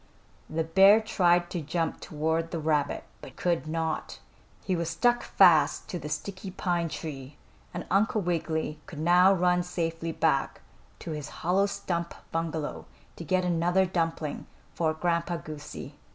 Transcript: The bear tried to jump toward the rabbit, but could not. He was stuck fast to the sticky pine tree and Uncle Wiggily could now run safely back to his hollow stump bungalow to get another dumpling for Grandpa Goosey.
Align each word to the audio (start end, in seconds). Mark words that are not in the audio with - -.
The 0.49 0.63
bear 0.63 0.99
tried 0.99 1.51
to 1.51 1.61
jump 1.61 1.99
toward 1.99 2.49
the 2.49 2.57
rabbit, 2.57 3.03
but 3.21 3.35
could 3.35 3.67
not. 3.67 4.17
He 4.63 4.75
was 4.75 4.89
stuck 4.89 5.21
fast 5.21 5.87
to 5.89 5.99
the 5.99 6.09
sticky 6.09 6.49
pine 6.49 6.89
tree 6.89 7.37
and 7.71 7.85
Uncle 7.91 8.19
Wiggily 8.21 8.79
could 8.87 8.97
now 8.97 9.31
run 9.31 9.61
safely 9.61 10.11
back 10.11 10.61
to 10.97 11.11
his 11.11 11.29
hollow 11.45 11.67
stump 11.67 12.15
bungalow 12.31 12.87
to 13.15 13.23
get 13.23 13.45
another 13.45 13.85
dumpling 13.85 14.47
for 14.73 14.91
Grandpa 14.95 15.37
Goosey. 15.37 15.93